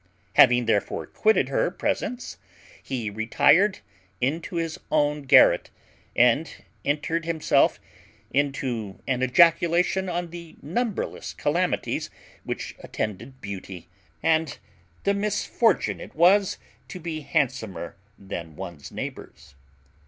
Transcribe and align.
Having 0.33 0.65
therefore 0.65 1.05
quitted 1.05 1.49
her 1.49 1.69
presence, 1.69 2.39
he 2.81 3.11
retired 3.11 3.81
into 4.19 4.55
his 4.55 4.79
own 4.89 5.21
garret, 5.21 5.69
and 6.15 6.51
entered 6.83 7.23
himself 7.23 7.79
into 8.31 8.99
an 9.07 9.21
ejaculation 9.21 10.09
on 10.09 10.31
the 10.31 10.55
numberless 10.63 11.33
calamities 11.33 12.09
which 12.43 12.75
attended 12.79 13.41
beauty, 13.41 13.89
and 14.23 14.57
the 15.03 15.13
misfortune 15.13 16.01
it 16.01 16.15
was 16.15 16.57
to 16.87 16.99
be 16.99 17.19
handsomer 17.19 17.95
than 18.17 18.55
one's 18.55 18.91
neighbours. 18.91 19.53